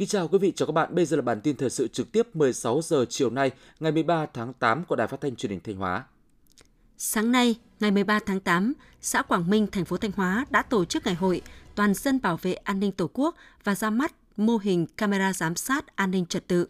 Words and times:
Kính 0.00 0.08
chào 0.08 0.28
quý 0.28 0.38
vị, 0.38 0.52
chào 0.56 0.66
các 0.66 0.72
bạn. 0.72 0.94
Bây 0.94 1.04
giờ 1.04 1.16
là 1.16 1.22
bản 1.22 1.40
tin 1.40 1.56
thời 1.56 1.70
sự 1.70 1.88
trực 1.88 2.12
tiếp 2.12 2.36
16 2.36 2.80
giờ 2.82 3.04
chiều 3.08 3.30
nay, 3.30 3.50
ngày 3.80 3.92
13 3.92 4.26
tháng 4.34 4.52
8 4.52 4.84
của 4.84 4.96
Đài 4.96 5.06
Phát 5.06 5.20
thanh 5.20 5.36
Truyền 5.36 5.50
hình 5.50 5.60
Thanh 5.64 5.76
Hóa. 5.76 6.04
Sáng 6.98 7.32
nay, 7.32 7.54
ngày 7.80 7.90
13 7.90 8.18
tháng 8.26 8.40
8, 8.40 8.72
xã 9.00 9.22
Quảng 9.22 9.50
Minh, 9.50 9.66
thành 9.72 9.84
phố 9.84 9.96
Thanh 9.96 10.12
Hóa 10.16 10.44
đã 10.50 10.62
tổ 10.62 10.84
chức 10.84 11.06
ngày 11.06 11.14
hội 11.14 11.42
Toàn 11.74 11.94
dân 11.94 12.20
bảo 12.22 12.38
vệ 12.42 12.52
an 12.52 12.80
ninh 12.80 12.92
Tổ 12.92 13.10
quốc 13.12 13.36
và 13.64 13.74
ra 13.74 13.90
mắt 13.90 14.14
mô 14.36 14.56
hình 14.56 14.86
camera 14.86 15.32
giám 15.32 15.56
sát 15.56 15.96
an 15.96 16.10
ninh 16.10 16.26
trật 16.26 16.48
tự. 16.48 16.66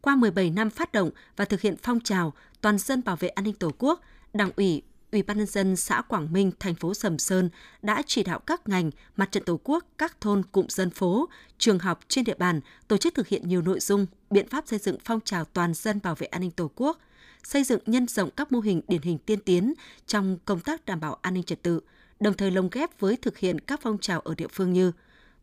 Qua 0.00 0.16
17 0.16 0.50
năm 0.50 0.70
phát 0.70 0.92
động 0.92 1.10
và 1.36 1.44
thực 1.44 1.60
hiện 1.60 1.76
phong 1.82 2.00
trào 2.00 2.32
Toàn 2.60 2.78
dân 2.78 3.04
bảo 3.04 3.16
vệ 3.16 3.28
an 3.28 3.44
ninh 3.44 3.54
Tổ 3.54 3.72
quốc, 3.78 4.00
Đảng 4.32 4.50
ủy, 4.56 4.82
Ủy 5.14 5.22
ban 5.22 5.38
nhân 5.38 5.46
dân 5.46 5.76
xã 5.76 6.02
Quảng 6.02 6.32
Minh, 6.32 6.52
thành 6.60 6.74
phố 6.74 6.94
Sầm 6.94 7.18
Sơn 7.18 7.50
đã 7.82 8.02
chỉ 8.06 8.22
đạo 8.22 8.38
các 8.38 8.68
ngành, 8.68 8.90
mặt 9.16 9.32
trận 9.32 9.44
Tổ 9.44 9.60
quốc, 9.64 9.84
các 9.98 10.20
thôn, 10.20 10.42
cụm 10.42 10.66
dân 10.68 10.90
phố, 10.90 11.28
trường 11.58 11.78
học 11.78 12.00
trên 12.08 12.24
địa 12.24 12.34
bàn 12.34 12.60
tổ 12.88 12.96
chức 12.96 13.14
thực 13.14 13.28
hiện 13.28 13.48
nhiều 13.48 13.62
nội 13.62 13.80
dung, 13.80 14.06
biện 14.30 14.48
pháp 14.48 14.68
xây 14.68 14.78
dựng 14.78 14.96
phong 15.04 15.20
trào 15.20 15.44
toàn 15.44 15.74
dân 15.74 16.00
bảo 16.02 16.14
vệ 16.14 16.26
an 16.26 16.40
ninh 16.40 16.50
Tổ 16.50 16.70
quốc, 16.74 16.98
xây 17.42 17.64
dựng 17.64 17.80
nhân 17.86 18.06
rộng 18.06 18.30
các 18.30 18.52
mô 18.52 18.60
hình 18.60 18.80
điển 18.88 19.02
hình 19.02 19.18
tiên 19.18 19.40
tiến 19.40 19.74
trong 20.06 20.38
công 20.44 20.60
tác 20.60 20.86
đảm 20.86 21.00
bảo 21.00 21.18
an 21.22 21.34
ninh 21.34 21.42
trật 21.42 21.62
tự, 21.62 21.80
đồng 22.20 22.34
thời 22.34 22.50
lồng 22.50 22.68
ghép 22.72 23.00
với 23.00 23.16
thực 23.16 23.38
hiện 23.38 23.60
các 23.60 23.80
phong 23.82 23.98
trào 23.98 24.20
ở 24.20 24.34
địa 24.34 24.48
phương 24.52 24.72
như 24.72 24.92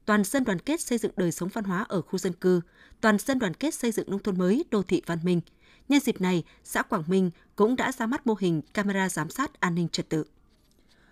toàn 0.06 0.24
dân 0.24 0.44
đoàn 0.44 0.60
kết 0.60 0.82
xây 0.82 0.98
dựng 0.98 1.12
đời 1.16 1.32
sống 1.32 1.50
văn 1.54 1.64
hóa 1.64 1.86
ở 1.90 2.02
khu 2.02 2.20
dân 2.20 2.34
cư, 2.34 2.62
toàn 3.02 3.18
dân 3.18 3.40
đoàn 3.40 3.54
kết 3.54 3.74
xây 3.74 3.92
dựng 3.92 4.10
nông 4.12 4.24
thôn 4.24 4.38
mới, 4.38 4.66
đô 4.72 4.84
thị 4.84 5.02
văn 5.06 5.20
minh. 5.24 5.42
Nhân 5.92 6.00
dịp 6.00 6.22
này, 6.22 6.44
xã 6.64 6.82
Quảng 6.82 7.04
Minh 7.08 7.32
cũng 7.56 7.76
đã 7.76 7.92
ra 7.92 8.06
mắt 8.06 8.28
mô 8.28 8.36
hình 8.40 8.62
camera 8.74 9.10
giám 9.10 9.30
sát 9.30 9.60
an 9.60 9.76
ninh 9.76 9.88
trật 9.90 10.10
tự. 10.10 10.24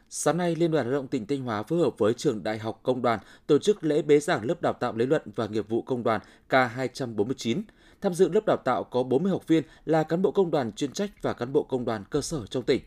Sáng 0.09 0.37
nay, 0.37 0.55
Liên 0.55 0.71
đoàn 0.71 0.85
Lao 0.85 0.93
động 0.93 1.07
tỉnh 1.07 1.27
Thanh 1.27 1.41
Hóa 1.41 1.63
phối 1.63 1.79
hợp 1.79 1.97
với 1.97 2.13
Trường 2.13 2.43
Đại 2.43 2.57
học 2.57 2.79
Công 2.83 3.01
đoàn 3.01 3.19
tổ 3.47 3.59
chức 3.59 3.83
lễ 3.83 4.01
bế 4.01 4.19
giảng 4.19 4.45
lớp 4.45 4.61
đào 4.61 4.73
tạo 4.73 4.95
lý 4.95 5.05
luận 5.05 5.21
và 5.35 5.47
nghiệp 5.47 5.69
vụ 5.69 5.81
công 5.81 6.03
đoàn 6.03 6.21
K249. 6.49 7.61
Tham 8.01 8.13
dự 8.13 8.29
lớp 8.29 8.45
đào 8.45 8.57
tạo 8.57 8.83
có 8.83 9.03
40 9.03 9.31
học 9.31 9.47
viên 9.47 9.63
là 9.85 10.03
cán 10.03 10.21
bộ 10.21 10.31
công 10.31 10.51
đoàn 10.51 10.71
chuyên 10.71 10.91
trách 10.91 11.11
và 11.21 11.33
cán 11.33 11.53
bộ 11.53 11.63
công 11.63 11.85
đoàn 11.85 12.03
cơ 12.09 12.21
sở 12.21 12.45
trong 12.45 12.63
tỉnh. 12.63 12.81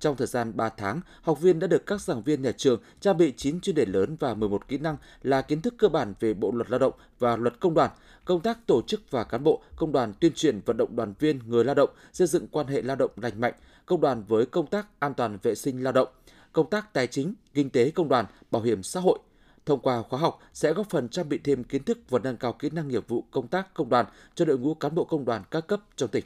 Trong 0.00 0.16
thời 0.16 0.26
gian 0.26 0.56
3 0.56 0.68
tháng, 0.68 1.00
học 1.22 1.40
viên 1.40 1.58
đã 1.58 1.66
được 1.66 1.86
các 1.86 2.00
giảng 2.00 2.22
viên 2.22 2.42
nhà 2.42 2.52
trường 2.52 2.80
trang 3.00 3.16
bị 3.16 3.32
9 3.36 3.60
chuyên 3.60 3.76
đề 3.76 3.86
lớn 3.86 4.16
và 4.20 4.34
11 4.34 4.68
kỹ 4.68 4.78
năng 4.78 4.96
là 5.22 5.42
kiến 5.42 5.62
thức 5.62 5.74
cơ 5.78 5.88
bản 5.88 6.14
về 6.20 6.34
Bộ 6.34 6.52
luật 6.52 6.70
Lao 6.70 6.78
động 6.78 6.92
và 7.18 7.36
Luật 7.36 7.60
Công 7.60 7.74
đoàn, 7.74 7.90
công 8.24 8.40
tác 8.40 8.66
tổ 8.66 8.82
chức 8.82 9.10
và 9.10 9.24
cán 9.24 9.44
bộ, 9.44 9.62
công 9.76 9.92
đoàn 9.92 10.12
tuyên 10.20 10.32
truyền 10.34 10.60
vận 10.60 10.76
động 10.76 10.96
đoàn 10.96 11.14
viên 11.18 11.38
người 11.46 11.64
lao 11.64 11.74
động 11.74 11.90
xây 12.12 12.26
dựng 12.26 12.48
quan 12.48 12.66
hệ 12.66 12.82
lao 12.82 12.96
động 12.96 13.10
lành 13.16 13.40
mạnh, 13.40 13.54
công 13.86 14.00
đoàn 14.00 14.22
với 14.28 14.46
công 14.46 14.66
tác 14.66 14.86
an 14.98 15.14
toàn 15.14 15.38
vệ 15.42 15.54
sinh 15.54 15.82
lao 15.82 15.92
động, 15.92 16.08
công 16.52 16.70
tác 16.70 16.92
tài 16.92 17.06
chính, 17.06 17.34
kinh 17.54 17.70
tế 17.70 17.90
công 17.90 18.08
đoàn, 18.08 18.26
bảo 18.50 18.62
hiểm 18.62 18.82
xã 18.82 19.00
hội. 19.00 19.18
Thông 19.66 19.80
qua 19.80 20.02
khóa 20.02 20.20
học 20.20 20.38
sẽ 20.52 20.72
góp 20.72 20.90
phần 20.90 21.08
trang 21.08 21.28
bị 21.28 21.38
thêm 21.38 21.64
kiến 21.64 21.84
thức 21.84 21.98
và 22.10 22.18
nâng 22.18 22.36
cao 22.36 22.52
kỹ 22.52 22.70
năng 22.70 22.88
nghiệp 22.88 23.08
vụ 23.08 23.24
công 23.30 23.48
tác 23.48 23.74
công 23.74 23.88
đoàn 23.88 24.06
cho 24.34 24.44
đội 24.44 24.58
ngũ 24.58 24.74
cán 24.74 24.94
bộ 24.94 25.04
công 25.04 25.24
đoàn 25.24 25.42
các 25.50 25.66
cấp 25.66 25.80
trong 25.96 26.08
tỉnh. 26.08 26.24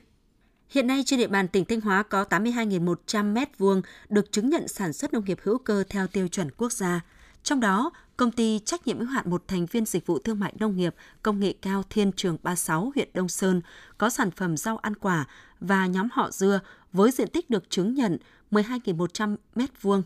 Hiện 0.71 0.87
nay 0.87 1.03
trên 1.07 1.19
địa 1.19 1.27
bàn 1.27 1.49
tỉnh 1.49 1.65
Thanh 1.65 1.81
Hóa 1.81 2.03
có 2.03 2.25
82.100 2.31 3.35
m2 3.35 3.83
được 4.09 4.33
chứng 4.33 4.51
nhận 4.51 4.69
sản 4.69 4.93
xuất 4.93 5.13
nông 5.13 5.25
nghiệp 5.25 5.39
hữu 5.43 5.59
cơ 5.59 5.85
theo 5.89 6.07
tiêu 6.07 6.29
chuẩn 6.29 6.51
quốc 6.51 6.73
gia. 6.73 7.01
Trong 7.43 7.61
đó, 7.61 7.91
công 8.17 8.33
ty 8.33 8.59
trách 8.65 8.87
nhiệm 8.87 8.99
hữu 8.99 9.09
hạn 9.09 9.31
một 9.31 9.49
thành 9.49 9.67
viên 9.67 9.87
dịch 9.87 10.07
vụ 10.07 10.19
thương 10.19 10.41
mại 10.41 10.53
nông 10.61 10.77
nghiệp 10.77 10.95
công 11.23 11.41
nghệ 11.41 11.55
cao 11.63 11.83
Thiên 11.91 12.13
Trường 12.13 12.39
36 12.43 12.93
huyện 12.95 13.09
Đông 13.15 13.29
Sơn 13.29 13.61
có 13.99 14.11
sản 14.11 14.31
phẩm 14.31 14.57
rau 14.57 14.77
ăn 14.77 14.97
quả 14.97 15.27
và 15.61 15.87
nhóm 15.87 16.09
họ 16.13 16.31
dưa 16.31 16.61
với 16.93 17.11
diện 17.11 17.29
tích 17.29 17.51
được 17.51 17.71
chứng 17.71 17.95
nhận 17.95 18.19
12.100 18.51 19.37
m2. 19.55 20.03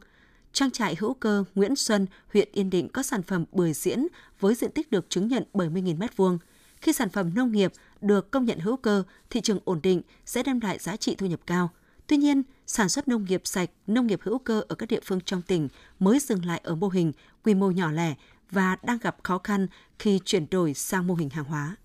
Trang 0.52 0.70
trại 0.70 0.96
hữu 0.98 1.14
cơ 1.14 1.44
Nguyễn 1.54 1.76
Xuân, 1.76 2.06
huyện 2.32 2.48
Yên 2.52 2.70
Định 2.70 2.88
có 2.88 3.02
sản 3.02 3.22
phẩm 3.22 3.44
bưởi 3.52 3.72
diễn 3.72 4.06
với 4.40 4.54
diện 4.54 4.70
tích 4.72 4.90
được 4.90 5.10
chứng 5.10 5.28
nhận 5.28 5.44
70.000 5.52 5.98
m2. 5.98 6.38
Khi 6.80 6.92
sản 6.92 7.08
phẩm 7.08 7.34
nông 7.34 7.52
nghiệp 7.52 7.72
được 8.04 8.30
công 8.30 8.44
nhận 8.44 8.58
hữu 8.58 8.76
cơ, 8.76 9.02
thị 9.30 9.40
trường 9.40 9.58
ổn 9.64 9.80
định 9.82 10.02
sẽ 10.26 10.42
đem 10.42 10.60
lại 10.60 10.78
giá 10.78 10.96
trị 10.96 11.14
thu 11.14 11.26
nhập 11.26 11.40
cao. 11.46 11.70
Tuy 12.06 12.16
nhiên, 12.16 12.42
sản 12.66 12.88
xuất 12.88 13.08
nông 13.08 13.24
nghiệp 13.24 13.40
sạch, 13.44 13.70
nông 13.86 14.06
nghiệp 14.06 14.20
hữu 14.22 14.38
cơ 14.38 14.62
ở 14.68 14.74
các 14.74 14.88
địa 14.88 15.00
phương 15.04 15.20
trong 15.20 15.42
tỉnh 15.42 15.68
mới 15.98 16.18
dừng 16.18 16.44
lại 16.44 16.60
ở 16.64 16.74
mô 16.74 16.88
hình 16.88 17.12
quy 17.44 17.54
mô 17.54 17.70
nhỏ 17.70 17.90
lẻ 17.90 18.14
và 18.50 18.76
đang 18.82 18.98
gặp 18.98 19.16
khó 19.22 19.38
khăn 19.38 19.66
khi 19.98 20.20
chuyển 20.24 20.46
đổi 20.50 20.74
sang 20.74 21.06
mô 21.06 21.14
hình 21.14 21.30
hàng 21.30 21.44
hóa. 21.44 21.76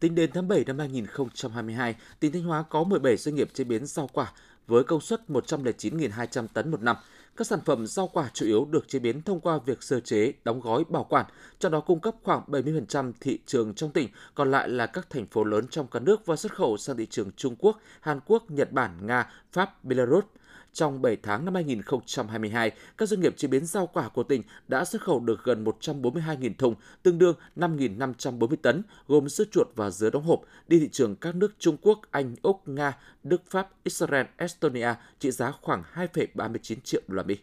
Tính 0.00 0.14
đến 0.14 0.30
tháng 0.34 0.48
7 0.48 0.64
năm 0.66 0.78
2022, 0.78 1.96
tỉnh 2.20 2.32
Thanh 2.32 2.42
Hóa 2.42 2.62
có 2.62 2.84
17 2.84 3.16
doanh 3.16 3.34
nghiệp 3.34 3.50
chế 3.54 3.64
biến 3.64 3.86
rau 3.86 4.08
quả 4.12 4.32
với 4.66 4.84
công 4.84 5.00
suất 5.00 5.22
109.200 5.28 6.46
tấn 6.46 6.70
một 6.70 6.82
năm. 6.82 6.96
Các 7.36 7.46
sản 7.46 7.60
phẩm 7.64 7.86
rau 7.86 8.08
quả 8.08 8.30
chủ 8.34 8.46
yếu 8.46 8.64
được 8.64 8.88
chế 8.88 8.98
biến 8.98 9.22
thông 9.22 9.40
qua 9.40 9.58
việc 9.66 9.82
sơ 9.82 10.00
chế, 10.00 10.32
đóng 10.44 10.60
gói, 10.60 10.84
bảo 10.88 11.04
quản, 11.04 11.26
cho 11.58 11.68
đó 11.68 11.80
cung 11.80 12.00
cấp 12.00 12.14
khoảng 12.22 12.42
70% 12.46 13.12
thị 13.20 13.38
trường 13.46 13.74
trong 13.74 13.90
tỉnh, 13.90 14.08
còn 14.34 14.50
lại 14.50 14.68
là 14.68 14.86
các 14.86 15.10
thành 15.10 15.26
phố 15.26 15.44
lớn 15.44 15.64
trong 15.70 15.86
cả 15.86 16.00
nước 16.00 16.26
và 16.26 16.36
xuất 16.36 16.54
khẩu 16.54 16.76
sang 16.76 16.96
thị 16.96 17.06
trường 17.10 17.30
Trung 17.36 17.56
Quốc, 17.58 17.80
Hàn 18.00 18.20
Quốc, 18.26 18.50
Nhật 18.50 18.72
Bản, 18.72 19.06
Nga, 19.06 19.30
Pháp, 19.52 19.84
Belarus– 19.84 20.24
trong 20.72 21.02
7 21.02 21.16
tháng 21.22 21.44
năm 21.44 21.54
2022, 21.54 22.70
các 22.98 23.08
doanh 23.08 23.20
nghiệp 23.20 23.36
chế 23.36 23.48
biến 23.48 23.66
rau 23.66 23.86
quả 23.86 24.08
của 24.08 24.22
tỉnh 24.22 24.42
đã 24.68 24.84
xuất 24.84 25.02
khẩu 25.02 25.20
được 25.20 25.44
gần 25.44 25.64
142.000 25.64 26.54
thùng, 26.58 26.74
tương 27.02 27.18
đương 27.18 27.36
5.540 27.56 28.56
tấn, 28.62 28.82
gồm 29.08 29.28
sữa 29.28 29.44
chuột 29.52 29.66
và 29.76 29.90
dứa 29.90 30.10
đóng 30.10 30.24
hộp, 30.24 30.40
đi 30.68 30.78
thị 30.78 30.88
trường 30.92 31.16
các 31.16 31.34
nước 31.34 31.54
Trung 31.58 31.76
Quốc, 31.82 32.00
Anh, 32.10 32.34
Úc, 32.42 32.68
Nga, 32.68 32.96
Đức, 33.22 33.42
Pháp, 33.50 33.68
Israel, 33.84 34.26
Estonia 34.36 34.94
trị 35.18 35.30
giá 35.30 35.52
khoảng 35.62 35.82
2,39 35.94 36.76
triệu 36.84 37.00
đô 37.08 37.14
la 37.14 37.22
Mỹ. 37.22 37.36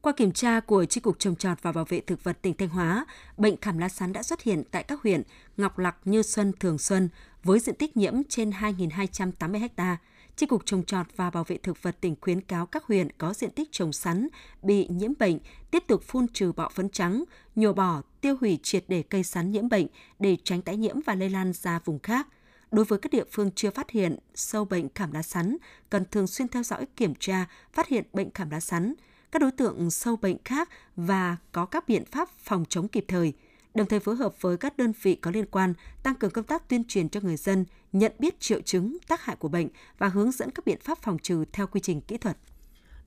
Qua 0.00 0.12
kiểm 0.12 0.32
tra 0.32 0.60
của 0.60 0.84
tri 0.84 1.00
cục 1.00 1.18
Trồng 1.18 1.36
trọt 1.36 1.62
và 1.62 1.72
Bảo 1.72 1.84
vệ 1.88 2.00
thực 2.00 2.24
vật 2.24 2.38
tỉnh 2.42 2.54
Thanh 2.54 2.68
Hóa, 2.68 3.06
bệnh 3.36 3.56
khảm 3.56 3.78
lá 3.78 3.88
sắn 3.88 4.12
đã 4.12 4.22
xuất 4.22 4.42
hiện 4.42 4.62
tại 4.70 4.82
các 4.82 5.02
huyện 5.02 5.22
Ngọc 5.56 5.78
Lặc, 5.78 5.96
Như 6.04 6.22
Xuân, 6.22 6.52
Thường 6.60 6.78
Xuân 6.78 7.08
với 7.44 7.58
diện 7.58 7.74
tích 7.74 7.96
nhiễm 7.96 8.14
trên 8.28 8.50
2.280 8.50 9.68
ha. 9.76 9.96
Chi 10.36 10.46
cục 10.46 10.66
trồng 10.66 10.84
trọt 10.84 11.06
và 11.16 11.30
bảo 11.30 11.44
vệ 11.44 11.56
thực 11.56 11.82
vật 11.82 11.96
tỉnh 12.00 12.14
khuyến 12.20 12.40
cáo 12.40 12.66
các 12.66 12.84
huyện 12.84 13.08
có 13.18 13.34
diện 13.34 13.50
tích 13.50 13.68
trồng 13.72 13.92
sắn 13.92 14.28
bị 14.62 14.88
nhiễm 14.90 15.12
bệnh 15.18 15.38
tiếp 15.70 15.84
tục 15.86 16.02
phun 16.02 16.28
trừ 16.28 16.52
bọ 16.52 16.68
phấn 16.68 16.88
trắng, 16.88 17.24
nhổ 17.56 17.72
bỏ, 17.72 18.02
tiêu 18.20 18.36
hủy 18.40 18.58
triệt 18.62 18.84
để 18.88 19.02
cây 19.02 19.22
sắn 19.22 19.50
nhiễm 19.50 19.68
bệnh 19.68 19.86
để 20.18 20.36
tránh 20.44 20.62
tái 20.62 20.76
nhiễm 20.76 20.96
và 21.06 21.14
lây 21.14 21.30
lan 21.30 21.52
ra 21.52 21.80
vùng 21.84 21.98
khác. 21.98 22.28
Đối 22.70 22.84
với 22.84 22.98
các 22.98 23.12
địa 23.12 23.24
phương 23.30 23.50
chưa 23.54 23.70
phát 23.70 23.90
hiện 23.90 24.16
sâu 24.34 24.64
bệnh 24.64 24.88
cảm 24.88 25.12
lá 25.12 25.22
sắn, 25.22 25.56
cần 25.90 26.04
thường 26.10 26.26
xuyên 26.26 26.48
theo 26.48 26.62
dõi 26.62 26.86
kiểm 26.96 27.14
tra, 27.14 27.46
phát 27.72 27.88
hiện 27.88 28.04
bệnh 28.12 28.30
cảm 28.30 28.50
lá 28.50 28.60
sắn, 28.60 28.94
các 29.32 29.42
đối 29.42 29.50
tượng 29.50 29.90
sâu 29.90 30.16
bệnh 30.16 30.36
khác 30.44 30.68
và 30.96 31.36
có 31.52 31.66
các 31.66 31.88
biện 31.88 32.04
pháp 32.04 32.28
phòng 32.28 32.64
chống 32.68 32.88
kịp 32.88 33.04
thời– 33.08 33.32
đồng 33.74 33.86
thời 33.86 34.00
phối 34.00 34.16
hợp 34.16 34.34
với 34.40 34.56
các 34.56 34.76
đơn 34.76 34.92
vị 35.02 35.14
có 35.14 35.30
liên 35.30 35.46
quan 35.46 35.74
tăng 36.02 36.14
cường 36.14 36.30
công 36.30 36.44
tác 36.44 36.68
tuyên 36.68 36.84
truyền 36.88 37.08
cho 37.08 37.20
người 37.20 37.36
dân 37.36 37.64
nhận 37.92 38.12
biết 38.18 38.40
triệu 38.40 38.60
chứng, 38.60 38.96
tác 39.08 39.20
hại 39.20 39.36
của 39.36 39.48
bệnh 39.48 39.68
và 39.98 40.08
hướng 40.08 40.30
dẫn 40.30 40.50
các 40.50 40.66
biện 40.66 40.78
pháp 40.80 40.98
phòng 41.02 41.18
trừ 41.18 41.44
theo 41.52 41.66
quy 41.66 41.80
trình 41.80 42.00
kỹ 42.00 42.18
thuật. 42.18 42.36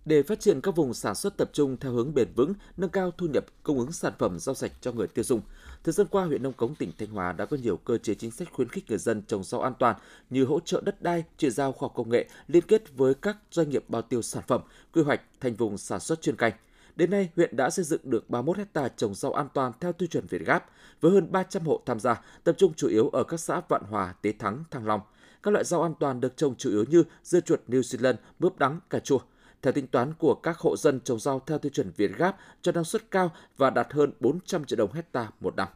Để 0.06 0.24
phát 0.24 0.40
triển 0.40 0.62
các 0.62 0.76
vùng 0.76 0.94
sản 0.94 1.16
xuất 1.16 1.38
tập 1.38 1.50
trung 1.54 1.78
theo 1.80 1.92
hướng 1.92 2.14
bền 2.14 2.28
vững, 2.36 2.54
nâng 2.78 2.90
cao 2.90 3.12
thu 3.12 3.28
nhập, 3.28 3.46
cung 3.64 3.80
ứng 3.80 3.92
sản 3.92 4.14
phẩm 4.20 4.40
rau 4.40 4.56
sạch 4.56 4.72
cho 4.82 4.92
người 4.92 5.08
tiêu 5.08 5.24
dùng, 5.24 5.42
thời 5.84 5.94
gian 5.94 6.08
qua 6.10 6.26
huyện 6.26 6.44
Nông 6.44 6.54
Cống 6.54 6.76
tỉnh 6.76 6.92
Thanh 6.98 7.10
Hóa 7.10 7.32
đã 7.32 7.46
có 7.46 7.58
nhiều 7.58 7.78
cơ 7.78 7.98
chế 7.98 8.16
chính 8.16 8.32
sách 8.32 8.48
khuyến 8.52 8.70
khích 8.70 8.86
người 8.90 8.98
dân 8.98 9.22
trồng 9.28 9.44
rau 9.44 9.62
an 9.62 9.74
toàn 9.80 9.96
như 10.30 10.46
hỗ 10.46 10.60
trợ 10.60 10.82
đất 10.86 11.02
đai, 11.02 11.24
chuyển 11.38 11.52
giao 11.52 11.72
khoa 11.72 11.88
học 11.88 11.94
công 11.96 12.10
nghệ, 12.10 12.30
liên 12.48 12.64
kết 12.68 12.98
với 12.98 13.14
các 13.14 13.38
doanh 13.52 13.70
nghiệp 13.70 13.84
bao 13.88 14.02
tiêu 14.02 14.22
sản 14.22 14.44
phẩm, 14.48 14.62
quy 14.94 15.02
hoạch 15.02 15.22
thành 15.40 15.56
vùng 15.56 15.78
sản 15.78 16.00
xuất 16.00 16.22
chuyên 16.22 16.36
canh. 16.36 16.54
Đến 16.98 17.12
nay, 17.12 17.30
huyện 17.36 17.56
đã 17.56 17.70
xây 17.70 17.86
dựng 17.86 18.02
được 18.04 18.30
31 18.30 18.58
hecta 18.58 18.88
trồng 18.88 19.16
rau 19.16 19.34
an 19.34 19.48
toàn 19.54 19.72
theo 19.80 19.94
tiêu 19.94 20.08
chuẩn 20.08 20.28
Việt 20.28 20.46
Gáp, 20.46 20.66
với 21.02 21.12
hơn 21.12 21.32
300 21.32 21.66
hộ 21.66 21.82
tham 21.86 22.00
gia, 22.00 22.22
tập 22.44 22.56
trung 22.58 22.74
chủ 22.74 22.88
yếu 22.88 23.10
ở 23.10 23.24
các 23.24 23.40
xã 23.40 23.62
Vạn 23.70 23.82
Hòa, 23.90 24.14
Tế 24.22 24.32
Thắng, 24.40 24.64
Thăng 24.72 24.88
Long. 24.88 25.02
Các 25.44 25.52
loại 25.52 25.64
rau 25.64 25.82
an 25.82 25.94
toàn 26.00 26.20
được 26.20 26.38
trồng 26.38 26.56
chủ 26.56 26.70
yếu 26.70 26.86
như 26.90 27.04
dưa 27.24 27.40
chuột 27.40 27.60
New 27.68 27.82
Zealand, 27.82 28.16
mướp 28.40 28.60
đắng, 28.60 28.80
cà 28.90 29.00
chua. 29.00 29.20
Theo 29.62 29.74
tính 29.74 29.88
toán 29.88 30.14
của 30.14 30.36
các 30.36 30.58
hộ 30.58 30.78
dân 30.78 31.00
trồng 31.00 31.20
rau 31.20 31.42
theo 31.46 31.58
tiêu 31.58 31.70
chuẩn 31.70 31.92
Việt 31.98 32.18
Gáp 32.18 32.38
cho 32.62 32.72
năng 32.72 32.84
suất 32.84 33.12
cao 33.12 33.32
và 33.58 33.70
đạt 33.70 33.94
hơn 33.94 34.14
400 34.20 34.66
triệu 34.66 34.78
đồng 34.78 34.94
hecta 34.94 35.30
một 35.40 35.56
năm. 35.56 35.68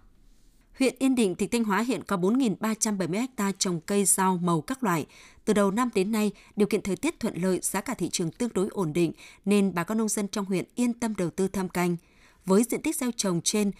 Huyện 0.81 0.95
Yên 0.99 1.15
Định, 1.15 1.35
tỉnh 1.35 1.49
Thanh 1.49 1.63
Hóa 1.63 1.79
hiện 1.81 2.03
có 2.03 2.17
4.370 2.17 3.27
ha 3.37 3.51
trồng 3.57 3.81
cây 3.81 4.05
rau 4.05 4.37
màu 4.37 4.61
các 4.61 4.83
loại. 4.83 5.05
Từ 5.45 5.53
đầu 5.53 5.71
năm 5.71 5.89
đến 5.95 6.11
nay, 6.11 6.31
điều 6.55 6.67
kiện 6.67 6.81
thời 6.81 6.95
tiết 6.95 7.19
thuận 7.19 7.35
lợi, 7.35 7.59
giá 7.61 7.81
cả 7.81 7.93
thị 7.93 8.09
trường 8.09 8.31
tương 8.31 8.49
đối 8.53 8.67
ổn 8.67 8.93
định 8.93 9.11
nên 9.45 9.73
bà 9.73 9.83
con 9.83 9.97
nông 9.97 10.09
dân 10.09 10.27
trong 10.27 10.45
huyện 10.45 10.65
yên 10.75 10.93
tâm 10.93 11.15
đầu 11.15 11.29
tư 11.29 11.47
thăm 11.47 11.69
canh. 11.69 11.97
Với 12.45 12.63
diện 12.63 12.81
tích 12.81 12.95
gieo 12.95 13.11
trồng 13.15 13.41
trên 13.43 13.71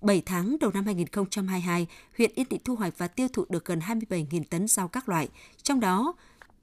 7 0.00 0.22
tháng 0.26 0.56
đầu 0.60 0.70
năm 0.74 0.84
2022, 0.84 1.86
huyện 2.16 2.32
Yên 2.34 2.46
Định 2.50 2.60
thu 2.64 2.74
hoạch 2.74 2.98
và 2.98 3.08
tiêu 3.08 3.28
thụ 3.32 3.44
được 3.48 3.64
gần 3.64 3.78
27.000 3.78 4.42
tấn 4.50 4.68
rau 4.68 4.88
các 4.88 5.08
loại, 5.08 5.28
trong 5.62 5.80
đó 5.80 6.14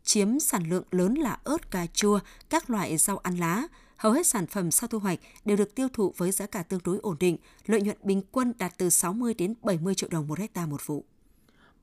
chiếm 0.03 0.39
sản 0.39 0.69
lượng 0.69 0.83
lớn 0.91 1.13
là 1.13 1.37
ớt, 1.43 1.71
cà 1.71 1.85
chua, 1.93 2.19
các 2.49 2.69
loại 2.69 2.97
rau 2.97 3.17
ăn 3.17 3.37
lá, 3.37 3.63
Hầu 4.06 4.12
hết 4.12 4.28
sản 4.28 4.48
phẩm 4.48 4.72
sau 4.72 4.88
thu 4.88 5.00
hoạch 5.00 5.19
đều 5.46 5.57
được 5.57 5.75
tiêu 5.75 5.88
thụ 5.94 6.13
với 6.18 6.31
giá 6.31 6.46
cả 6.46 6.63
tương 6.63 6.80
đối 6.84 6.98
ổn 6.98 7.16
định, 7.19 7.38
lợi 7.66 7.81
nhuận 7.81 7.98
bình 8.04 8.22
quân 8.31 8.54
đạt 8.60 8.78
từ 8.78 8.90
60 8.90 9.34
đến 9.34 9.54
70 9.62 9.96
triệu 9.96 10.10
đồng 10.10 10.28
một 10.28 10.40
hecta 10.40 10.66
một 10.66 10.88
vụ. 10.88 11.04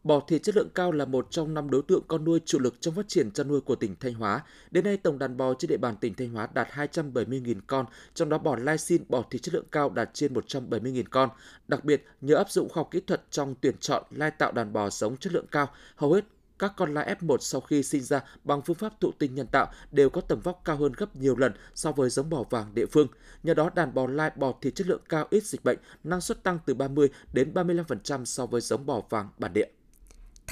Bò 0.05 0.21
thịt 0.29 0.43
chất 0.43 0.57
lượng 0.57 0.69
cao 0.75 0.93
là 0.93 1.05
một 1.05 1.27
trong 1.31 1.55
năm 1.55 1.71
đối 1.71 1.83
tượng 1.83 2.03
con 2.09 2.25
nuôi 2.25 2.41
chủ 2.45 2.59
lực 2.59 2.81
trong 2.81 2.95
phát 2.95 3.09
triển 3.09 3.31
chăn 3.31 3.49
nuôi 3.49 3.61
của 3.61 3.75
tỉnh 3.75 3.97
Thanh 4.01 4.15
Hóa. 4.15 4.45
Đến 4.71 4.85
nay, 4.85 4.97
tổng 4.97 5.19
đàn 5.19 5.37
bò 5.37 5.55
trên 5.55 5.69
địa 5.69 5.77
bàn 5.77 5.97
tỉnh 5.97 6.15
Thanh 6.15 6.31
Hóa 6.31 6.49
đạt 6.55 6.69
270.000 6.69 7.61
con, 7.67 7.87
trong 8.15 8.29
đó 8.29 8.39
bò 8.39 8.57
lai 8.57 8.79
xin 8.79 9.05
bò 9.09 9.25
thịt 9.31 9.43
chất 9.43 9.55
lượng 9.55 9.67
cao 9.73 9.91
đạt 9.91 10.11
trên 10.13 10.35
170.000 10.35 11.05
con. 11.11 11.29
Đặc 11.69 11.85
biệt, 11.85 12.05
nhờ 12.21 12.35
áp 12.35 12.51
dụng 12.51 12.69
khoa 12.69 12.81
học 12.81 12.89
kỹ 12.91 13.01
thuật 13.01 13.23
trong 13.31 13.55
tuyển 13.61 13.75
chọn 13.81 14.05
lai 14.11 14.31
tạo 14.31 14.53
đàn 14.53 14.73
bò 14.73 14.91
giống 14.91 15.17
chất 15.17 15.33
lượng 15.33 15.47
cao, 15.51 15.69
hầu 15.97 16.13
hết 16.13 16.25
các 16.63 16.73
con 16.77 16.95
lai 16.95 17.17
F1 17.21 17.37
sau 17.41 17.61
khi 17.61 17.83
sinh 17.83 18.03
ra 18.03 18.21
bằng 18.45 18.63
phương 18.63 18.77
pháp 18.77 19.01
thụ 19.01 19.13
tinh 19.19 19.35
nhân 19.35 19.47
tạo 19.53 19.73
đều 19.91 20.11
có 20.11 20.21
tầm 20.21 20.41
vóc 20.41 20.63
cao 20.65 20.77
hơn 20.77 20.93
gấp 20.97 21.17
nhiều 21.17 21.37
lần 21.37 21.53
so 21.75 21.93
với 21.93 22.11
giống 22.11 22.31
bò 22.31 22.45
vàng 22.51 22.75
địa 22.75 22.87
phương. 22.87 23.07
Nhờ 23.43 23.55
đó 23.55 23.71
đàn 23.75 23.95
bò 23.95 24.07
lai 24.07 24.31
bò 24.37 24.55
thịt 24.61 24.75
chất 24.75 24.87
lượng 24.87 25.01
cao 25.09 25.27
ít 25.31 25.45
dịch 25.45 25.65
bệnh, 25.65 25.79
năng 26.05 26.21
suất 26.21 26.43
tăng 26.43 26.59
từ 26.67 26.75
30 26.75 27.09
đến 27.33 27.53
35% 27.55 28.25
so 28.25 28.47
với 28.47 28.61
giống 28.61 28.87
bò 28.87 29.03
vàng 29.11 29.29
bản 29.39 29.53
địa. 29.53 29.67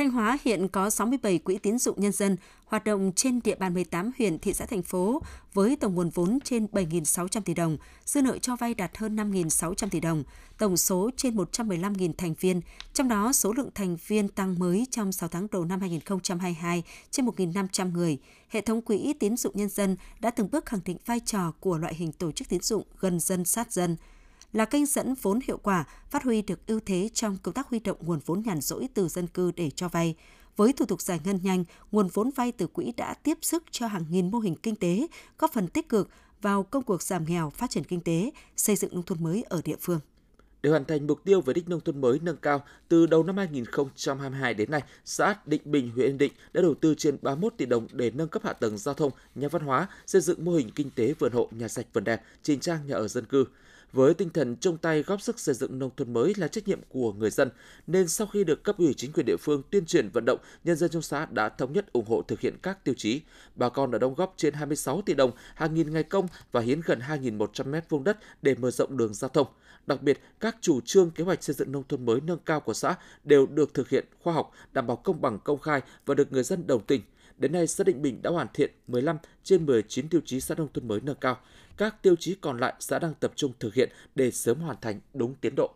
Thanh 0.00 0.10
Hóa 0.10 0.38
hiện 0.44 0.68
có 0.68 0.90
67 0.90 1.38
quỹ 1.38 1.58
tín 1.58 1.78
dụng 1.78 2.00
nhân 2.00 2.12
dân 2.12 2.36
hoạt 2.64 2.84
động 2.84 3.12
trên 3.16 3.40
địa 3.44 3.54
bàn 3.54 3.74
18 3.74 4.10
huyện, 4.18 4.38
thị 4.38 4.52
xã, 4.52 4.66
thành 4.66 4.82
phố 4.82 5.22
với 5.54 5.76
tổng 5.76 5.94
nguồn 5.94 6.10
vốn 6.10 6.38
trên 6.44 6.66
7.600 6.72 7.40
tỷ 7.40 7.54
đồng, 7.54 7.76
dư 8.04 8.22
nợ 8.22 8.38
cho 8.38 8.56
vay 8.56 8.74
đạt 8.74 8.96
hơn 8.96 9.16
5.600 9.16 9.88
tỷ 9.88 10.00
đồng, 10.00 10.24
tổng 10.58 10.76
số 10.76 11.10
trên 11.16 11.36
115.000 11.36 12.12
thành 12.18 12.34
viên, 12.40 12.60
trong 12.94 13.08
đó 13.08 13.32
số 13.32 13.52
lượng 13.52 13.70
thành 13.74 13.96
viên 14.06 14.28
tăng 14.28 14.58
mới 14.58 14.86
trong 14.90 15.12
6 15.12 15.28
tháng 15.28 15.46
đầu 15.52 15.64
năm 15.64 15.80
2022 15.80 16.82
trên 17.10 17.26
1.500 17.26 17.92
người. 17.92 18.18
Hệ 18.48 18.60
thống 18.60 18.82
quỹ 18.82 19.14
tín 19.20 19.36
dụng 19.36 19.56
nhân 19.56 19.68
dân 19.68 19.96
đã 20.20 20.30
từng 20.30 20.50
bước 20.50 20.66
khẳng 20.66 20.80
định 20.84 20.96
vai 21.06 21.20
trò 21.20 21.52
của 21.60 21.78
loại 21.78 21.94
hình 21.94 22.12
tổ 22.12 22.32
chức 22.32 22.48
tín 22.48 22.60
dụng 22.60 22.82
gần 23.00 23.20
dân 23.20 23.44
sát 23.44 23.72
dân, 23.72 23.96
là 24.52 24.64
kênh 24.64 24.86
dẫn 24.86 25.14
vốn 25.22 25.38
hiệu 25.46 25.58
quả, 25.58 25.84
phát 26.10 26.22
huy 26.22 26.42
được 26.42 26.66
ưu 26.66 26.80
thế 26.86 27.10
trong 27.14 27.36
công 27.42 27.54
tác 27.54 27.68
huy 27.68 27.78
động 27.78 27.98
nguồn 28.00 28.20
vốn 28.26 28.42
nhàn 28.42 28.60
rỗi 28.60 28.88
từ 28.94 29.08
dân 29.08 29.26
cư 29.26 29.52
để 29.56 29.70
cho 29.70 29.88
vay. 29.88 30.14
Với 30.56 30.72
thủ 30.72 30.86
tục 30.86 31.00
giải 31.00 31.20
ngân 31.24 31.38
nhanh, 31.42 31.64
nguồn 31.92 32.08
vốn 32.08 32.30
vay 32.36 32.52
từ 32.52 32.66
quỹ 32.66 32.92
đã 32.96 33.14
tiếp 33.14 33.38
sức 33.42 33.64
cho 33.70 33.86
hàng 33.86 34.04
nghìn 34.10 34.30
mô 34.30 34.38
hình 34.38 34.54
kinh 34.54 34.76
tế, 34.76 35.06
góp 35.38 35.52
phần 35.52 35.68
tích 35.68 35.88
cực 35.88 36.08
vào 36.42 36.62
công 36.62 36.82
cuộc 36.82 37.02
giảm 37.02 37.24
nghèo, 37.24 37.50
phát 37.50 37.70
triển 37.70 37.84
kinh 37.84 38.00
tế, 38.00 38.30
xây 38.56 38.76
dựng 38.76 38.94
nông 38.94 39.02
thôn 39.02 39.22
mới 39.22 39.42
ở 39.42 39.60
địa 39.64 39.76
phương. 39.80 40.00
Để 40.62 40.70
hoàn 40.70 40.84
thành 40.84 41.06
mục 41.06 41.24
tiêu 41.24 41.40
về 41.40 41.54
đích 41.54 41.68
nông 41.68 41.80
thôn 41.80 42.00
mới 42.00 42.18
nâng 42.22 42.36
cao, 42.36 42.64
từ 42.88 43.06
đầu 43.06 43.22
năm 43.22 43.36
2022 43.36 44.54
đến 44.54 44.70
nay, 44.70 44.82
xã 45.04 45.34
Định 45.46 45.62
Bình, 45.64 45.90
huyện 45.90 46.06
Yên 46.06 46.18
Định 46.18 46.32
đã 46.52 46.62
đầu 46.62 46.74
tư 46.74 46.94
trên 46.98 47.16
31 47.22 47.54
tỷ 47.56 47.66
đồng 47.66 47.86
để 47.92 48.10
nâng 48.10 48.28
cấp 48.28 48.42
hạ 48.44 48.52
tầng 48.52 48.78
giao 48.78 48.94
thông, 48.94 49.12
nhà 49.34 49.48
văn 49.48 49.62
hóa, 49.62 49.88
xây 50.06 50.20
dựng 50.20 50.44
mô 50.44 50.52
hình 50.52 50.70
kinh 50.74 50.90
tế 50.90 51.14
vườn 51.18 51.32
hộ, 51.32 51.48
nhà 51.50 51.68
sạch 51.68 51.86
vườn 51.92 52.04
đẹp, 52.04 52.22
trình 52.42 52.60
trang 52.60 52.86
nhà 52.86 52.94
ở 52.94 53.08
dân 53.08 53.24
cư. 53.24 53.44
Với 53.92 54.14
tinh 54.14 54.30
thần 54.30 54.56
chung 54.60 54.78
tay 54.78 55.02
góp 55.02 55.20
sức 55.20 55.40
xây 55.40 55.54
dựng 55.54 55.78
nông 55.78 55.90
thôn 55.96 56.12
mới 56.12 56.32
là 56.36 56.48
trách 56.48 56.68
nhiệm 56.68 56.80
của 56.88 57.12
người 57.12 57.30
dân, 57.30 57.50
nên 57.86 58.08
sau 58.08 58.26
khi 58.26 58.44
được 58.44 58.64
cấp 58.64 58.78
ủy 58.78 58.94
chính 58.94 59.12
quyền 59.12 59.26
địa 59.26 59.36
phương 59.36 59.62
tuyên 59.70 59.86
truyền 59.86 60.08
vận 60.08 60.24
động, 60.24 60.38
nhân 60.64 60.76
dân 60.76 60.90
trong 60.90 61.02
xã 61.02 61.26
đã 61.26 61.48
thống 61.48 61.72
nhất 61.72 61.92
ủng 61.92 62.06
hộ 62.08 62.22
thực 62.22 62.40
hiện 62.40 62.56
các 62.62 62.84
tiêu 62.84 62.94
chí. 62.98 63.20
Bà 63.54 63.68
con 63.68 63.90
đã 63.90 63.98
đóng 63.98 64.14
góp 64.14 64.34
trên 64.36 64.54
26 64.54 65.02
tỷ 65.02 65.14
đồng, 65.14 65.30
hàng 65.54 65.74
nghìn 65.74 65.92
ngày 65.92 66.02
công 66.02 66.28
và 66.52 66.60
hiến 66.60 66.80
gần 66.84 67.00
2.100 67.08 67.66
mét 67.66 67.84
vuông 67.88 68.04
đất 68.04 68.18
để 68.42 68.54
mở 68.54 68.70
rộng 68.70 68.96
đường 68.96 69.14
giao 69.14 69.28
thông. 69.28 69.46
Đặc 69.86 70.02
biệt, 70.02 70.20
các 70.40 70.56
chủ 70.60 70.80
trương 70.80 71.10
kế 71.10 71.24
hoạch 71.24 71.42
xây 71.42 71.54
dựng 71.54 71.72
nông 71.72 71.84
thôn 71.88 72.06
mới 72.06 72.20
nâng 72.20 72.38
cao 72.46 72.60
của 72.60 72.74
xã 72.74 72.94
đều 73.24 73.46
được 73.46 73.74
thực 73.74 73.88
hiện 73.88 74.04
khoa 74.22 74.34
học, 74.34 74.50
đảm 74.72 74.86
bảo 74.86 74.96
công 74.96 75.20
bằng 75.20 75.38
công 75.44 75.58
khai 75.58 75.80
và 76.06 76.14
được 76.14 76.32
người 76.32 76.42
dân 76.42 76.66
đồng 76.66 76.84
tình. 76.84 77.02
Đến 77.40 77.52
nay, 77.52 77.66
xã 77.66 77.84
Định 77.84 78.02
Bình 78.02 78.22
đã 78.22 78.30
hoàn 78.30 78.46
thiện 78.54 78.70
15 78.86 79.16
trên 79.42 79.66
19 79.66 80.08
tiêu 80.08 80.20
chí 80.24 80.40
xã 80.40 80.54
nông 80.54 80.68
thôn 80.74 80.88
mới 80.88 81.00
nâng 81.00 81.16
cao. 81.20 81.40
Các 81.76 82.02
tiêu 82.02 82.16
chí 82.16 82.34
còn 82.40 82.58
lại 82.58 82.74
xã 82.80 82.98
đang 82.98 83.14
tập 83.20 83.32
trung 83.36 83.52
thực 83.60 83.74
hiện 83.74 83.90
để 84.14 84.30
sớm 84.30 84.60
hoàn 84.60 84.76
thành 84.80 85.00
đúng 85.14 85.34
tiến 85.34 85.54
độ. 85.56 85.70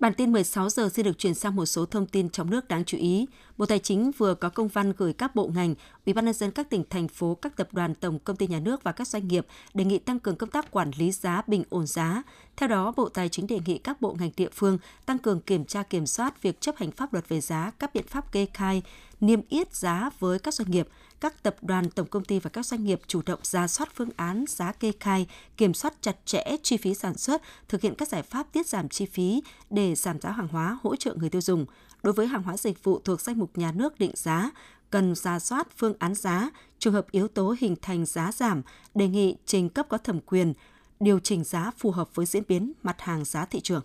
Bản 0.00 0.14
tin 0.14 0.32
16 0.32 0.68
giờ 0.68 0.88
xin 0.88 1.04
được 1.04 1.18
chuyển 1.18 1.34
sang 1.34 1.56
một 1.56 1.66
số 1.66 1.86
thông 1.86 2.06
tin 2.06 2.28
trong 2.28 2.50
nước 2.50 2.68
đáng 2.68 2.84
chú 2.84 2.98
ý. 2.98 3.26
Bộ 3.58 3.66
Tài 3.66 3.78
chính 3.78 4.10
vừa 4.18 4.34
có 4.34 4.48
công 4.48 4.68
văn 4.68 4.92
gửi 4.96 5.12
các 5.12 5.34
bộ 5.34 5.50
ngành, 5.54 5.74
Ủy 6.06 6.14
ban 6.14 6.24
nhân 6.24 6.34
dân 6.34 6.50
các 6.50 6.70
tỉnh 6.70 6.84
thành 6.90 7.08
phố, 7.08 7.34
các 7.34 7.56
tập 7.56 7.68
đoàn, 7.72 7.94
tổng 7.94 8.18
công 8.18 8.36
ty 8.36 8.46
nhà 8.46 8.60
nước 8.60 8.82
và 8.82 8.92
các 8.92 9.08
doanh 9.08 9.28
nghiệp 9.28 9.46
đề 9.74 9.84
nghị 9.84 9.98
tăng 9.98 10.20
cường 10.20 10.36
công 10.36 10.50
tác 10.50 10.70
quản 10.70 10.90
lý 10.96 11.12
giá, 11.12 11.42
bình 11.46 11.64
ổn 11.70 11.86
giá. 11.86 12.22
Theo 12.56 12.68
đó, 12.68 12.92
Bộ 12.96 13.08
Tài 13.08 13.28
chính 13.28 13.46
đề 13.46 13.60
nghị 13.66 13.78
các 13.78 14.00
bộ 14.00 14.16
ngành 14.18 14.30
địa 14.36 14.48
phương 14.52 14.78
tăng 15.06 15.18
cường 15.18 15.40
kiểm 15.40 15.64
tra 15.64 15.82
kiểm 15.82 16.06
soát 16.06 16.42
việc 16.42 16.60
chấp 16.60 16.76
hành 16.76 16.90
pháp 16.90 17.12
luật 17.12 17.28
về 17.28 17.40
giá, 17.40 17.70
các 17.78 17.94
biện 17.94 18.06
pháp 18.06 18.32
kê 18.32 18.46
khai, 18.54 18.82
niêm 19.20 19.40
yết 19.48 19.74
giá 19.74 20.10
với 20.18 20.38
các 20.38 20.54
doanh 20.54 20.70
nghiệp, 20.70 20.88
các 21.20 21.42
tập 21.42 21.56
đoàn, 21.62 21.90
tổng 21.90 22.06
công 22.06 22.24
ty 22.24 22.38
và 22.38 22.50
các 22.50 22.66
doanh 22.66 22.84
nghiệp 22.84 23.00
chủ 23.06 23.20
động 23.26 23.40
ra 23.42 23.68
soát 23.68 23.88
phương 23.94 24.10
án 24.16 24.44
giá 24.48 24.72
kê 24.72 24.92
khai, 25.00 25.26
kiểm 25.56 25.74
soát 25.74 25.94
chặt 26.00 26.16
chẽ 26.24 26.56
chi 26.62 26.76
phí 26.76 26.94
sản 26.94 27.18
xuất, 27.18 27.42
thực 27.68 27.80
hiện 27.80 27.94
các 27.94 28.08
giải 28.08 28.22
pháp 28.22 28.46
tiết 28.52 28.66
giảm 28.66 28.88
chi 28.88 29.06
phí 29.06 29.42
để 29.70 29.94
giảm 29.94 30.20
giá 30.20 30.30
hàng 30.30 30.48
hóa 30.48 30.78
hỗ 30.82 30.96
trợ 30.96 31.14
người 31.14 31.30
tiêu 31.30 31.40
dùng. 31.40 31.66
Đối 32.02 32.12
với 32.12 32.26
hàng 32.26 32.42
hóa 32.42 32.56
dịch 32.56 32.84
vụ 32.84 33.00
thuộc 33.04 33.20
danh 33.20 33.38
mục 33.38 33.58
nhà 33.58 33.72
nước 33.72 33.98
định 33.98 34.12
giá, 34.14 34.50
cần 34.90 35.14
ra 35.14 35.38
soát 35.38 35.68
phương 35.76 35.94
án 35.98 36.14
giá, 36.14 36.50
trường 36.78 36.92
hợp 36.92 37.10
yếu 37.10 37.28
tố 37.28 37.54
hình 37.58 37.76
thành 37.82 38.06
giá 38.06 38.32
giảm, 38.32 38.62
đề 38.94 39.08
nghị 39.08 39.36
trình 39.46 39.68
cấp 39.68 39.86
có 39.88 39.98
thẩm 39.98 40.20
quyền 40.20 40.54
điều 41.00 41.18
chỉnh 41.18 41.44
giá 41.44 41.70
phù 41.78 41.90
hợp 41.90 42.14
với 42.14 42.26
diễn 42.26 42.42
biến 42.48 42.72
mặt 42.82 43.00
hàng 43.00 43.24
giá 43.24 43.44
thị 43.44 43.60
trường. 43.60 43.82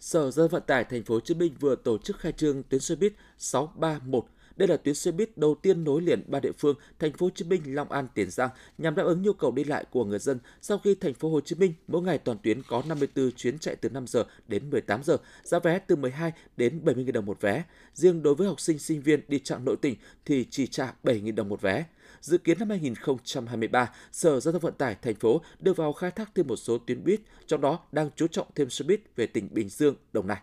Sở 0.00 0.30
Giao 0.30 0.48
vận 0.48 0.62
tải 0.66 0.84
Thành 0.84 1.04
phố 1.04 1.14
Hồ 1.14 1.20
Chí 1.20 1.34
Minh 1.34 1.54
vừa 1.60 1.76
tổ 1.76 1.98
chức 1.98 2.18
khai 2.18 2.32
trương 2.32 2.62
tuyến 2.62 2.80
xe 2.80 2.94
buýt 2.94 3.12
631 3.38 4.24
đây 4.58 4.68
là 4.68 4.76
tuyến 4.76 4.94
xe 4.94 5.10
buýt 5.10 5.38
đầu 5.38 5.54
tiên 5.54 5.84
nối 5.84 6.02
liền 6.02 6.22
ba 6.26 6.40
địa 6.40 6.52
phương 6.58 6.76
Thành 6.98 7.12
phố 7.12 7.26
Hồ 7.26 7.30
Chí 7.34 7.44
Minh, 7.44 7.74
Long 7.74 7.92
An, 7.92 8.08
Tiền 8.14 8.30
Giang 8.30 8.50
nhằm 8.78 8.94
đáp 8.94 9.02
ứng 9.02 9.22
nhu 9.22 9.32
cầu 9.32 9.52
đi 9.52 9.64
lại 9.64 9.84
của 9.90 10.04
người 10.04 10.18
dân 10.18 10.38
sau 10.62 10.78
khi 10.78 10.94
Thành 10.94 11.14
phố 11.14 11.30
Hồ 11.30 11.40
Chí 11.40 11.56
Minh 11.56 11.74
mỗi 11.86 12.02
ngày 12.02 12.18
toàn 12.18 12.38
tuyến 12.42 12.62
có 12.62 12.82
54 12.88 13.32
chuyến 13.32 13.58
chạy 13.58 13.76
từ 13.76 13.88
5 13.88 14.06
giờ 14.06 14.24
đến 14.48 14.70
18 14.70 15.02
giờ, 15.02 15.16
giá 15.44 15.58
vé 15.58 15.78
từ 15.78 15.96
12 15.96 16.32
đến 16.56 16.80
70.000 16.84 17.12
đồng 17.12 17.26
một 17.26 17.40
vé. 17.40 17.64
Riêng 17.94 18.22
đối 18.22 18.34
với 18.34 18.48
học 18.48 18.60
sinh 18.60 18.78
sinh 18.78 19.02
viên 19.02 19.20
đi 19.28 19.38
chặng 19.38 19.64
nội 19.64 19.76
tỉnh 19.76 19.94
thì 20.24 20.46
chỉ 20.50 20.66
trả 20.66 20.94
7.000 21.04 21.34
đồng 21.34 21.48
một 21.48 21.60
vé. 21.60 21.84
Dự 22.20 22.38
kiến 22.38 22.58
năm 22.58 22.70
2023, 22.70 23.90
Sở 24.12 24.40
Giao 24.40 24.52
thông 24.52 24.62
Vận 24.62 24.74
tải 24.74 24.96
thành 25.02 25.14
phố 25.14 25.40
đưa 25.60 25.72
vào 25.72 25.92
khai 25.92 26.10
thác 26.10 26.30
thêm 26.34 26.46
một 26.46 26.56
số 26.56 26.78
tuyến 26.78 27.04
buýt, 27.04 27.20
trong 27.46 27.60
đó 27.60 27.78
đang 27.92 28.10
chú 28.16 28.26
trọng 28.26 28.46
thêm 28.54 28.70
xe 28.70 28.84
buýt 28.84 29.00
về 29.16 29.26
tỉnh 29.26 29.48
Bình 29.52 29.68
Dương, 29.68 29.94
Đồng 30.12 30.26
Nai. 30.26 30.38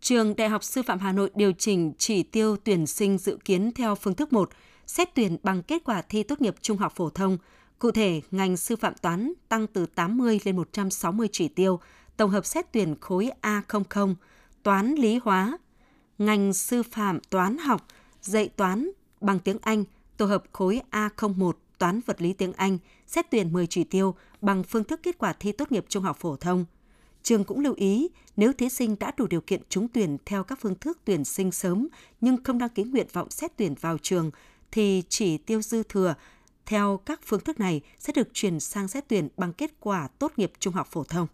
Trường 0.00 0.36
Đại 0.36 0.48
học 0.48 0.64
Sư 0.64 0.82
phạm 0.82 0.98
Hà 0.98 1.12
Nội 1.12 1.30
điều 1.34 1.52
chỉnh 1.52 1.92
chỉ 1.98 2.22
tiêu 2.22 2.56
tuyển 2.64 2.86
sinh 2.86 3.18
dự 3.18 3.38
kiến 3.44 3.72
theo 3.72 3.94
phương 3.94 4.14
thức 4.14 4.32
1, 4.32 4.50
xét 4.86 5.14
tuyển 5.14 5.36
bằng 5.42 5.62
kết 5.62 5.82
quả 5.84 6.02
thi 6.02 6.22
tốt 6.22 6.40
nghiệp 6.40 6.54
trung 6.60 6.76
học 6.76 6.92
phổ 6.96 7.10
thông. 7.10 7.38
Cụ 7.78 7.90
thể, 7.90 8.20
ngành 8.30 8.56
sư 8.56 8.76
phạm 8.76 8.94
toán 9.02 9.32
tăng 9.48 9.66
từ 9.66 9.86
80 9.86 10.40
lên 10.44 10.56
160 10.56 11.28
chỉ 11.32 11.48
tiêu, 11.48 11.80
tổng 12.16 12.30
hợp 12.30 12.46
xét 12.46 12.72
tuyển 12.72 12.94
khối 13.00 13.30
A00, 13.42 14.14
toán 14.62 14.94
lý 14.94 15.18
hóa. 15.24 15.58
Ngành 16.18 16.52
sư 16.52 16.82
phạm 16.82 17.20
toán 17.30 17.58
học, 17.58 17.86
dạy 18.22 18.48
toán 18.48 18.90
bằng 19.20 19.38
tiếng 19.38 19.58
Anh, 19.62 19.84
tổ 20.16 20.26
hợp 20.26 20.44
khối 20.52 20.80
A01, 20.90 21.52
toán 21.78 22.00
vật 22.06 22.22
lý 22.22 22.32
tiếng 22.32 22.52
Anh, 22.52 22.78
xét 23.06 23.30
tuyển 23.30 23.52
10 23.52 23.66
chỉ 23.66 23.84
tiêu 23.84 24.14
bằng 24.40 24.62
phương 24.62 24.84
thức 24.84 25.00
kết 25.02 25.18
quả 25.18 25.32
thi 25.32 25.52
tốt 25.52 25.72
nghiệp 25.72 25.84
trung 25.88 26.02
học 26.02 26.16
phổ 26.20 26.36
thông– 26.36 26.64
Trường 27.22 27.44
cũng 27.44 27.60
lưu 27.60 27.74
ý, 27.76 28.08
nếu 28.36 28.52
thí 28.52 28.68
sinh 28.68 28.96
đã 29.00 29.12
đủ 29.16 29.26
điều 29.26 29.40
kiện 29.40 29.60
trúng 29.68 29.88
tuyển 29.88 30.16
theo 30.26 30.44
các 30.44 30.58
phương 30.60 30.74
thức 30.74 30.98
tuyển 31.04 31.24
sinh 31.24 31.52
sớm 31.52 31.88
nhưng 32.20 32.44
không 32.44 32.58
đăng 32.58 32.68
ký 32.68 32.82
nguyện 32.82 33.06
vọng 33.12 33.30
xét 33.30 33.52
tuyển 33.56 33.74
vào 33.80 33.98
trường, 33.98 34.30
thì 34.70 35.02
chỉ 35.08 35.38
tiêu 35.38 35.62
dư 35.62 35.82
thừa 35.82 36.14
theo 36.66 37.00
các 37.06 37.20
phương 37.24 37.40
thức 37.40 37.60
này 37.60 37.80
sẽ 37.98 38.12
được 38.12 38.28
chuyển 38.32 38.60
sang 38.60 38.88
xét 38.88 39.04
tuyển 39.08 39.28
bằng 39.36 39.52
kết 39.52 39.70
quả 39.80 40.08
tốt 40.18 40.32
nghiệp 40.36 40.52
trung 40.58 40.74
học 40.74 40.88
phổ 40.90 41.04
thông. 41.04 41.26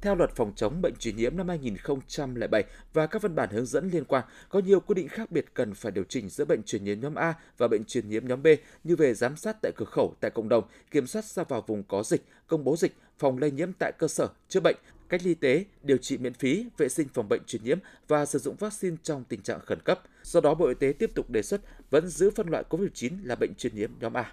Theo 0.00 0.14
luật 0.14 0.30
phòng 0.36 0.52
chống 0.56 0.82
bệnh 0.82 0.94
truyền 0.98 1.16
nhiễm 1.16 1.36
năm 1.36 1.48
2007 1.48 2.64
và 2.92 3.06
các 3.06 3.22
văn 3.22 3.34
bản 3.34 3.48
hướng 3.50 3.66
dẫn 3.66 3.90
liên 3.90 4.04
quan, 4.04 4.24
có 4.48 4.58
nhiều 4.58 4.80
quy 4.80 4.94
định 4.94 5.08
khác 5.08 5.30
biệt 5.30 5.54
cần 5.54 5.74
phải 5.74 5.92
điều 5.92 6.04
chỉnh 6.04 6.28
giữa 6.28 6.44
bệnh 6.44 6.62
truyền 6.62 6.84
nhiễm 6.84 7.00
nhóm 7.00 7.14
A 7.14 7.34
và 7.58 7.68
bệnh 7.68 7.84
truyền 7.84 8.08
nhiễm 8.08 8.28
nhóm 8.28 8.42
B 8.42 8.46
như 8.84 8.96
về 8.96 9.14
giám 9.14 9.36
sát 9.36 9.56
tại 9.62 9.72
cửa 9.76 9.84
khẩu 9.84 10.14
tại 10.20 10.30
cộng 10.30 10.48
đồng, 10.48 10.64
kiểm 10.90 11.06
soát 11.06 11.24
ra 11.24 11.44
vào 11.44 11.64
vùng 11.66 11.82
có 11.82 12.02
dịch, 12.02 12.24
công 12.46 12.64
bố 12.64 12.76
dịch, 12.76 12.96
phòng 13.18 13.38
lây 13.38 13.50
nhiễm 13.50 13.72
tại 13.78 13.92
cơ 13.98 14.08
sở, 14.08 14.28
chữa 14.48 14.60
bệnh, 14.60 14.76
cách 15.08 15.20
ly 15.24 15.30
y 15.30 15.34
tế, 15.34 15.64
điều 15.82 15.96
trị 15.96 16.18
miễn 16.18 16.34
phí, 16.34 16.66
vệ 16.78 16.88
sinh 16.88 17.08
phòng 17.14 17.28
bệnh 17.28 17.42
truyền 17.46 17.64
nhiễm 17.64 17.78
và 18.08 18.26
sử 18.26 18.38
dụng 18.38 18.56
vaccine 18.56 18.96
trong 19.02 19.24
tình 19.24 19.42
trạng 19.42 19.60
khẩn 19.66 19.78
cấp. 19.84 20.02
Do 20.22 20.40
đó, 20.40 20.54
Bộ 20.54 20.66
Y 20.66 20.74
tế 20.74 20.92
tiếp 20.98 21.10
tục 21.14 21.30
đề 21.30 21.42
xuất 21.42 21.60
vẫn 21.90 22.08
giữ 22.08 22.30
phân 22.30 22.48
loại 22.48 22.64
COVID-19 22.70 23.10
là 23.22 23.34
bệnh 23.34 23.54
truyền 23.54 23.74
nhiễm 23.74 23.90
nhóm 24.00 24.16
A. 24.16 24.32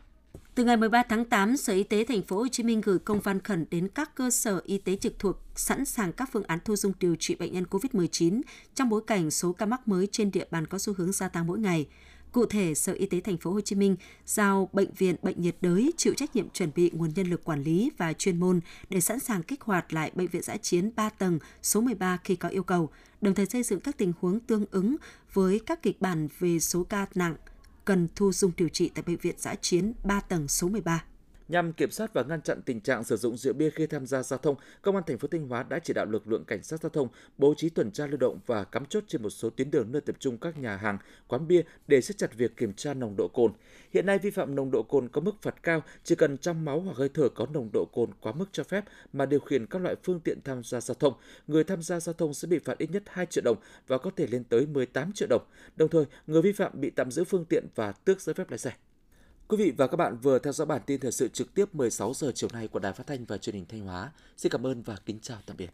Từ 0.55 0.63
ngày 0.63 0.77
13 0.77 1.03
tháng 1.09 1.25
8, 1.25 1.57
Sở 1.57 1.73
Y 1.73 1.83
tế 1.83 2.05
Thành 2.05 2.21
phố 2.21 2.37
Hồ 2.37 2.47
Chí 2.47 2.63
Minh 2.63 2.81
gửi 2.81 2.99
công 2.99 3.19
văn 3.19 3.39
khẩn 3.39 3.65
đến 3.71 3.87
các 3.87 4.15
cơ 4.15 4.29
sở 4.29 4.61
y 4.65 4.77
tế 4.77 4.95
trực 4.95 5.19
thuộc 5.19 5.37
sẵn 5.55 5.85
sàng 5.85 6.13
các 6.13 6.29
phương 6.31 6.43
án 6.43 6.59
thu 6.65 6.75
dung 6.75 6.93
điều 6.99 7.15
trị 7.19 7.35
bệnh 7.35 7.53
nhân 7.53 7.65
COVID-19 7.69 8.41
trong 8.75 8.89
bối 8.89 9.01
cảnh 9.07 9.31
số 9.31 9.53
ca 9.53 9.65
mắc 9.65 9.87
mới 9.87 10.07
trên 10.11 10.31
địa 10.31 10.45
bàn 10.51 10.67
có 10.67 10.77
xu 10.77 10.93
hướng 10.93 11.11
gia 11.11 11.27
tăng 11.27 11.47
mỗi 11.47 11.59
ngày. 11.59 11.87
Cụ 12.35 12.45
thể, 12.45 12.75
Sở 12.75 12.93
Y 12.93 13.05
tế 13.05 13.19
Thành 13.19 13.37
phố 13.37 13.51
Hồ 13.51 13.61
Chí 13.61 13.75
Minh 13.75 13.95
giao 14.25 14.69
bệnh 14.73 14.93
viện 14.97 15.15
bệnh 15.21 15.41
nhiệt 15.41 15.55
đới 15.61 15.93
chịu 15.97 16.13
trách 16.13 16.35
nhiệm 16.35 16.49
chuẩn 16.49 16.71
bị 16.75 16.91
nguồn 16.93 17.11
nhân 17.15 17.27
lực 17.27 17.43
quản 17.43 17.63
lý 17.63 17.91
và 17.97 18.13
chuyên 18.13 18.39
môn 18.39 18.59
để 18.89 19.01
sẵn 19.01 19.19
sàng 19.19 19.43
kích 19.43 19.61
hoạt 19.61 19.93
lại 19.93 20.11
bệnh 20.15 20.27
viện 20.27 20.41
giã 20.41 20.57
chiến 20.57 20.91
3 20.95 21.09
tầng 21.09 21.39
số 21.61 21.81
13 21.81 22.17
khi 22.23 22.35
có 22.35 22.49
yêu 22.49 22.63
cầu, 22.63 22.89
đồng 23.21 23.33
thời 23.33 23.45
xây 23.45 23.63
dựng 23.63 23.79
các 23.79 23.97
tình 23.97 24.13
huống 24.21 24.39
tương 24.39 24.65
ứng 24.71 24.95
với 25.33 25.59
các 25.65 25.81
kịch 25.81 26.01
bản 26.01 26.27
về 26.39 26.59
số 26.59 26.83
ca 26.83 27.05
nặng 27.15 27.35
cần 27.85 28.07
thu 28.15 28.31
dung 28.31 28.51
điều 28.57 28.69
trị 28.69 28.91
tại 28.93 29.03
bệnh 29.07 29.17
viện 29.17 29.35
giã 29.37 29.55
chiến 29.61 29.93
3 30.03 30.19
tầng 30.19 30.47
số 30.47 30.67
13. 30.67 31.03
Nhằm 31.47 31.73
kiểm 31.73 31.91
soát 31.91 32.13
và 32.13 32.23
ngăn 32.23 32.41
chặn 32.41 32.61
tình 32.61 32.81
trạng 32.81 33.03
sử 33.03 33.17
dụng 33.17 33.37
rượu 33.37 33.53
bia 33.53 33.69
khi 33.69 33.87
tham 33.87 34.05
gia 34.05 34.23
giao 34.23 34.39
thông, 34.39 34.55
Công 34.81 34.95
an 34.95 35.03
thành 35.07 35.17
phố 35.17 35.27
Thanh 35.27 35.47
Hóa 35.47 35.63
đã 35.63 35.79
chỉ 35.79 35.93
đạo 35.93 36.05
lực 36.05 36.27
lượng 36.27 36.45
cảnh 36.45 36.63
sát 36.63 36.81
giao 36.81 36.89
thông 36.89 37.07
bố 37.37 37.53
trí 37.57 37.69
tuần 37.69 37.91
tra 37.91 38.07
lưu 38.07 38.17
động 38.17 38.39
và 38.45 38.63
cắm 38.63 38.85
chốt 38.85 39.03
trên 39.07 39.23
một 39.23 39.29
số 39.29 39.49
tuyến 39.49 39.71
đường 39.71 39.91
nơi 39.91 40.01
tập 40.01 40.15
trung 40.19 40.37
các 40.37 40.57
nhà 40.57 40.75
hàng, 40.75 40.97
quán 41.27 41.47
bia 41.47 41.61
để 41.87 42.01
siết 42.01 42.17
chặt 42.17 42.35
việc 42.35 42.57
kiểm 42.57 42.73
tra 42.73 42.93
nồng 42.93 43.15
độ 43.17 43.27
cồn. 43.27 43.51
Hiện 43.93 44.05
nay 44.05 44.19
vi 44.19 44.29
phạm 44.29 44.55
nồng 44.55 44.71
độ 44.71 44.83
cồn 44.83 45.09
có 45.09 45.21
mức 45.21 45.41
phạt 45.41 45.63
cao, 45.63 45.83
chỉ 46.03 46.15
cần 46.15 46.37
trong 46.37 46.65
máu 46.65 46.79
hoặc 46.79 46.97
hơi 46.97 47.09
thở 47.09 47.29
có 47.29 47.47
nồng 47.53 47.69
độ 47.73 47.85
cồn 47.93 48.09
quá 48.21 48.31
mức 48.31 48.45
cho 48.51 48.63
phép 48.63 48.85
mà 49.13 49.25
điều 49.25 49.39
khiển 49.39 49.65
các 49.65 49.81
loại 49.81 49.95
phương 50.03 50.19
tiện 50.19 50.39
tham 50.43 50.63
gia 50.63 50.81
giao 50.81 50.95
thông, 50.95 51.13
người 51.47 51.63
tham 51.63 51.81
gia 51.81 51.99
giao 51.99 52.13
thông 52.13 52.33
sẽ 52.33 52.47
bị 52.47 52.59
phạt 52.59 52.77
ít 52.77 52.91
nhất 52.91 53.03
2 53.05 53.25
triệu 53.25 53.43
đồng 53.43 53.57
và 53.87 53.97
có 53.97 54.11
thể 54.15 54.27
lên 54.27 54.43
tới 54.43 54.65
18 54.65 55.11
triệu 55.13 55.27
đồng. 55.27 55.41
Đồng 55.75 55.89
thời, 55.89 56.05
người 56.27 56.41
vi 56.41 56.51
phạm 56.51 56.71
bị 56.81 56.89
tạm 56.89 57.11
giữ 57.11 57.23
phương 57.23 57.45
tiện 57.45 57.67
và 57.75 57.91
tước 57.91 58.21
giấy 58.21 58.33
phép 58.33 58.49
lái 58.49 58.57
xe. 58.57 58.71
Quý 59.47 59.57
vị 59.57 59.71
và 59.71 59.87
các 59.87 59.97
bạn 59.97 60.17
vừa 60.17 60.39
theo 60.39 60.53
dõi 60.53 60.65
bản 60.65 60.81
tin 60.85 60.99
thời 60.99 61.11
sự 61.11 61.27
trực 61.27 61.53
tiếp 61.53 61.75
16 61.75 62.13
giờ 62.13 62.31
chiều 62.35 62.49
nay 62.53 62.67
của 62.67 62.79
Đài 62.79 62.93
Phát 62.93 63.07
thanh 63.07 63.25
và 63.25 63.37
Truyền 63.37 63.55
hình 63.55 63.65
Thanh 63.69 63.81
Hóa. 63.81 64.11
Xin 64.37 64.51
cảm 64.51 64.65
ơn 64.65 64.81
và 64.81 64.97
kính 65.05 65.19
chào 65.21 65.37
tạm 65.45 65.57
biệt. 65.57 65.69